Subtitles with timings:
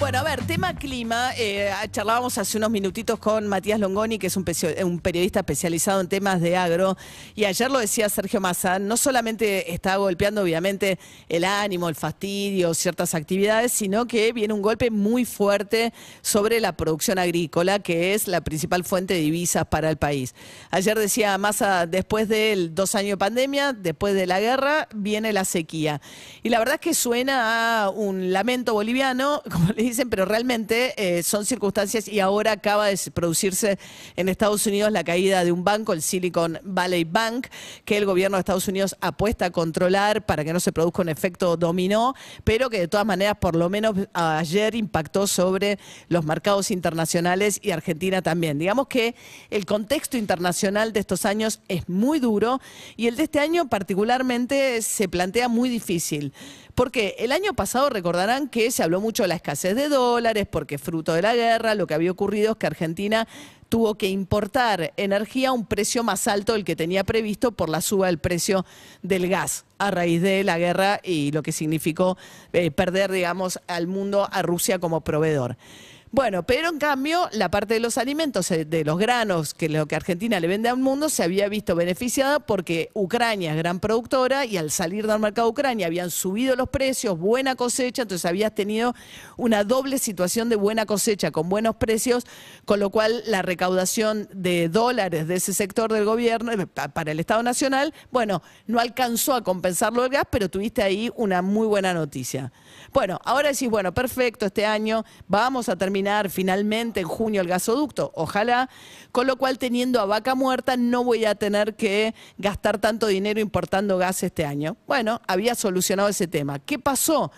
[0.00, 1.32] Bueno, a ver, tema clima.
[1.36, 4.44] eh, charlábamos hace unos minutitos con Matías Longoni, que es un,
[5.02, 6.96] periodista especializado en temas de agro.
[7.34, 10.98] Y ayer lo decía Sergio Massa, no solamente está golpeando obviamente
[11.28, 16.72] el ánimo, el fastidio, ciertas actividades, sino que viene un golpe muy fuerte sobre la
[16.72, 20.34] producción agrícola, que es la principal fuente de divisas para el país.
[20.70, 25.44] Ayer decía Massa, después de dos años de pandemia, después de la guerra, viene la
[25.44, 26.00] sequía.
[26.42, 30.94] Y la verdad es que suena a un lamento boliviano, como le dicen, pero realmente
[30.96, 33.78] eh, son circunstancias y ahora acaba de producirse
[34.16, 37.48] en Estados Unidos la caída de un banco, el Silicon Valley Bank,
[37.84, 41.08] que el gobierno de Estados Unidos apuesta a controlar para que no se produzca un
[41.08, 46.70] efecto dominó, pero que de todas maneras por lo menos ayer impactó sobre los mercados
[46.70, 48.58] internacionales y Argentina también.
[48.58, 49.14] Digamos que
[49.50, 52.60] el contexto internacional de estos años es muy duro
[52.96, 56.32] y el de este año particularmente se plantea muy difícil.
[56.74, 60.78] Porque el año pasado recordarán que se habló mucho de la escasez de dólares, porque
[60.78, 63.26] fruto de la guerra lo que había ocurrido es que Argentina
[63.68, 67.80] tuvo que importar energía a un precio más alto del que tenía previsto por la
[67.80, 68.66] suba del precio
[69.02, 72.18] del gas a raíz de la guerra y lo que significó
[72.52, 75.56] eh, perder, digamos, al mundo, a Rusia como proveedor.
[76.12, 79.86] Bueno, pero en cambio, la parte de los alimentos, eh, de los granos, que lo
[79.86, 84.44] que Argentina le vende al mundo, se había visto beneficiada porque Ucrania es gran productora
[84.44, 88.52] y al salir del mercado de Ucrania habían subido los precios, buena cosecha, entonces habías
[88.56, 88.92] tenido
[89.36, 92.24] una doble situación de buena cosecha con buenos precios,
[92.64, 97.12] con lo cual la recaudación de dólares de ese sector del gobierno eh, pa- para
[97.12, 101.68] el Estado Nacional, bueno, no alcanzó a compensarlo el gas, pero tuviste ahí una muy
[101.68, 102.50] buena noticia.
[102.92, 105.99] Bueno, ahora decís, bueno, perfecto, este año vamos a terminar
[106.30, 108.68] finalmente en junio el gasoducto, ojalá,
[109.12, 113.40] con lo cual teniendo a vaca muerta no voy a tener que gastar tanto dinero
[113.40, 114.76] importando gas este año.
[114.86, 116.58] Bueno, había solucionado ese tema.
[116.58, 117.32] ¿Qué pasó?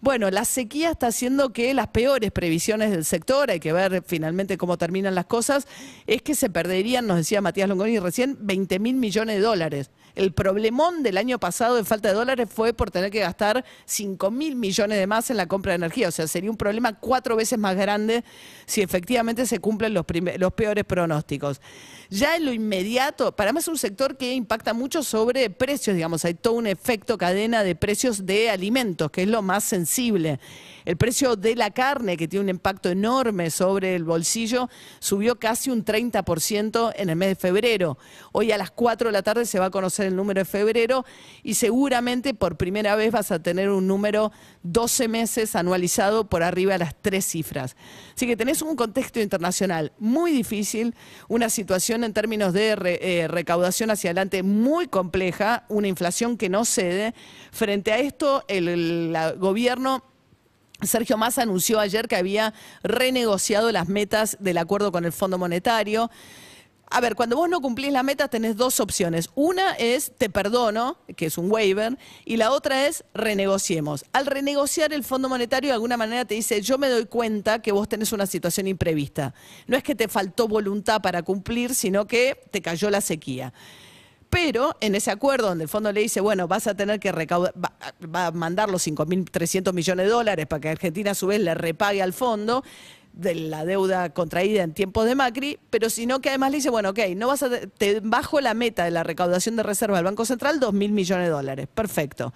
[0.00, 4.58] Bueno, la sequía está haciendo que las peores previsiones del sector, hay que ver finalmente
[4.58, 5.66] cómo terminan las cosas,
[6.06, 9.90] es que se perderían, nos decía Matías Longoni recién, 20 mil millones de dólares.
[10.16, 14.30] El problemón del año pasado de falta de dólares fue por tener que gastar 5
[14.30, 16.08] mil millones de más en la compra de energía.
[16.08, 18.24] O sea, sería un problema cuatro veces más grande
[18.64, 21.60] si efectivamente se cumplen los, peores pronósticos.
[22.08, 26.24] Ya en lo inmediato, para mí es un sector que impacta mucho sobre precios, digamos,
[26.24, 30.40] hay todo un efecto cadena de precios de alimentos, que es lo más sensible.
[30.86, 34.70] El precio de la carne, que tiene un impacto enorme sobre el bolsillo,
[35.00, 37.98] subió casi un 30% en el mes de febrero.
[38.30, 41.04] Hoy a las 4 de la tarde se va a conocer el número de febrero
[41.42, 44.30] y seguramente por primera vez vas a tener un número
[44.62, 47.76] 12 meses anualizado por arriba de las tres cifras.
[48.14, 50.94] Así que tenés un contexto internacional muy difícil,
[51.28, 56.64] una situación en términos de eh, recaudación hacia adelante muy compleja, una inflación que no
[56.64, 57.12] cede.
[57.50, 60.04] Frente a esto, el, gobierno
[60.82, 66.10] Sergio Massa anunció ayer que había renegociado las metas del acuerdo con el Fondo Monetario.
[66.88, 69.30] A ver, cuando vos no cumplís las metas tenés dos opciones.
[69.34, 74.04] Una es te perdono, que es un waiver, y la otra es renegociemos.
[74.12, 77.72] Al renegociar el Fondo Monetario de alguna manera te dice, yo me doy cuenta que
[77.72, 79.34] vos tenés una situación imprevista.
[79.66, 83.52] No es que te faltó voluntad para cumplir, sino que te cayó la sequía.
[84.36, 87.54] Pero en ese acuerdo donde el fondo le dice, bueno, vas a tener que recaudar,
[87.56, 87.72] va,
[88.14, 91.54] va a mandar los 5.300 millones de dólares para que Argentina a su vez le
[91.54, 92.62] repague al fondo
[93.14, 96.90] de la deuda contraída en tiempos de Macri, pero sino que además le dice, bueno,
[96.90, 100.26] ok, no vas a, te bajo la meta de la recaudación de reserva del Banco
[100.26, 101.66] Central, 2.000 millones de dólares.
[101.74, 102.34] Perfecto.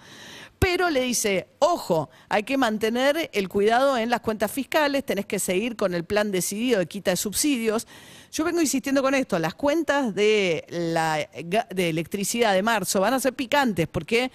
[0.61, 5.39] Pero le dice, ojo, hay que mantener el cuidado en las cuentas fiscales, tenés que
[5.39, 7.87] seguir con el plan decidido de quita de subsidios.
[8.31, 11.27] Yo vengo insistiendo con esto, las cuentas de, la,
[11.71, 14.29] de electricidad de marzo van a ser picantes porque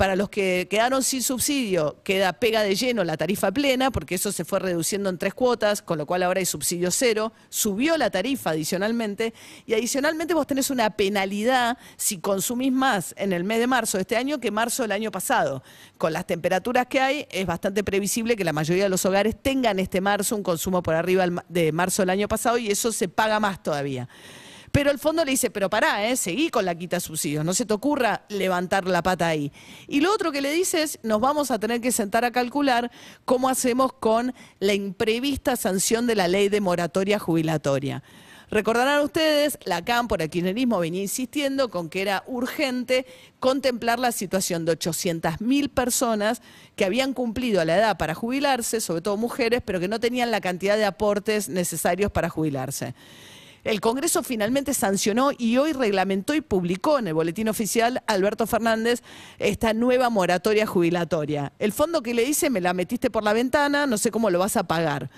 [0.00, 4.32] para los que quedaron sin subsidio, queda pega de lleno la tarifa plena, porque eso
[4.32, 7.34] se fue reduciendo en tres cuotas, con lo cual ahora hay subsidio cero.
[7.50, 9.34] Subió la tarifa adicionalmente,
[9.66, 14.00] y adicionalmente vos tenés una penalidad si consumís más en el mes de marzo de
[14.00, 15.62] este año que marzo del año pasado.
[15.98, 19.78] Con las temperaturas que hay, es bastante previsible que la mayoría de los hogares tengan
[19.78, 23.38] este marzo un consumo por arriba de marzo del año pasado, y eso se paga
[23.38, 24.08] más todavía.
[24.72, 26.16] Pero el fondo le dice, pero pará, ¿eh?
[26.16, 29.52] seguí con la quita subsidios, no se te ocurra levantar la pata ahí.
[29.88, 32.90] Y lo otro que le dice es, nos vamos a tener que sentar a calcular
[33.24, 38.02] cómo hacemos con la imprevista sanción de la ley de moratoria jubilatoria.
[38.50, 43.06] Recordarán ustedes, la CAM por el kirchnerismo venía insistiendo con que era urgente
[43.38, 46.42] contemplar la situación de 800.000 personas
[46.74, 50.40] que habían cumplido la edad para jubilarse, sobre todo mujeres, pero que no tenían la
[50.40, 52.94] cantidad de aportes necesarios para jubilarse.
[53.62, 59.02] El Congreso finalmente sancionó y hoy reglamentó y publicó en el boletín oficial Alberto Fernández
[59.38, 61.52] esta nueva moratoria jubilatoria.
[61.58, 64.38] El fondo que le dice, me la metiste por la ventana, no sé cómo lo
[64.38, 65.10] vas a pagar.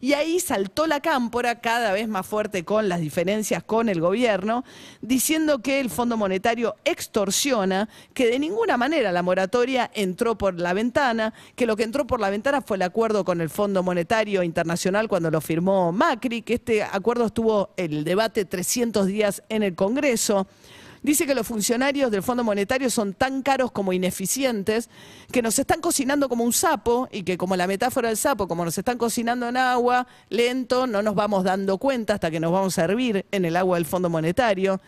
[0.00, 4.64] Y ahí saltó la cámpora cada vez más fuerte con las diferencias con el gobierno,
[5.02, 10.72] diciendo que el Fondo Monetario extorsiona, que de ninguna manera la moratoria entró por la
[10.72, 14.42] ventana, que lo que entró por la ventana fue el acuerdo con el Fondo Monetario
[14.42, 19.74] Internacional cuando lo firmó Macri, que este acuerdo estuvo el debate 300 días en el
[19.74, 20.46] Congreso.
[21.02, 24.90] Dice que los funcionarios del Fondo Monetario son tan caros como ineficientes,
[25.32, 28.66] que nos están cocinando como un sapo y que como la metáfora del sapo, como
[28.66, 32.78] nos están cocinando en agua, lento, no nos vamos dando cuenta hasta que nos vamos
[32.78, 34.78] a hervir en el agua del Fondo Monetario.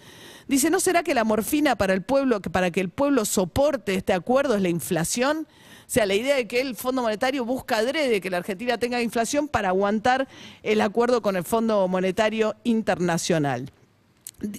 [0.48, 3.94] Dice, ¿no será que la morfina para el pueblo, que para que el pueblo soporte
[3.94, 5.46] este acuerdo es la inflación?
[5.48, 9.00] O sea, la idea de que el Fondo Monetario busca adrede que la Argentina tenga
[9.00, 10.28] inflación para aguantar
[10.62, 13.72] el acuerdo con el Fondo Monetario Internacional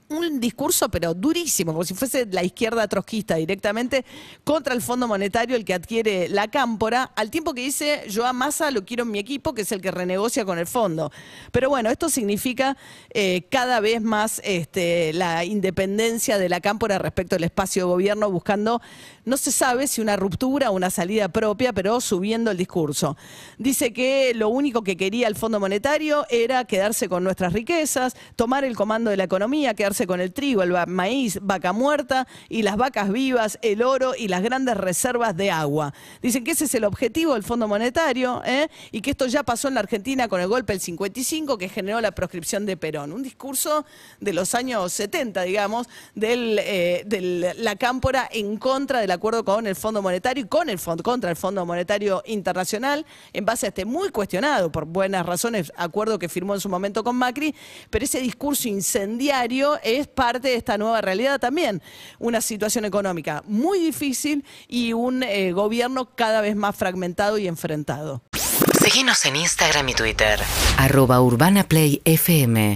[0.09, 4.05] un discurso, pero durísimo, como si fuese la izquierda trotskista directamente
[4.43, 8.33] contra el Fondo Monetario, el que adquiere la cámpora, al tiempo que dice yo a
[8.33, 11.11] Massa lo quiero en mi equipo, que es el que renegocia con el fondo.
[11.51, 12.77] Pero bueno, esto significa
[13.13, 18.31] eh, cada vez más este, la independencia de la cámpora respecto al espacio de gobierno,
[18.31, 18.81] buscando,
[19.25, 23.17] no se sabe si una ruptura o una salida propia, pero subiendo el discurso.
[23.57, 28.63] Dice que lo único que quería el Fondo Monetario era quedarse con nuestras riquezas, tomar
[28.63, 32.77] el comando de la economía, quedarse con el trigo, el maíz, vaca muerta y las
[32.77, 35.93] vacas vivas, el oro y las grandes reservas de agua.
[36.21, 38.67] Dicen que ese es el objetivo del Fondo Monetario ¿eh?
[38.91, 42.01] y que esto ya pasó en la Argentina con el golpe del 55 que generó
[42.01, 43.11] la proscripción de Perón.
[43.11, 43.85] Un discurso
[44.19, 45.87] de los años 70, digamos,
[46.19, 50.79] eh, de la cámpora en contra del acuerdo con el Fondo Monetario y con el
[50.79, 55.71] fondo, contra el Fondo Monetario Internacional en base a este muy cuestionado, por buenas razones,
[55.75, 57.55] acuerdo que firmó en su momento con Macri,
[57.89, 61.81] pero ese discurso incendiario es parte de esta nueva realidad también.
[62.19, 68.21] Una situación económica muy difícil y un eh, gobierno cada vez más fragmentado y enfrentado.
[68.83, 70.39] Síguenos en Instagram y Twitter.
[70.77, 72.75] Arroba Urbana Play FM.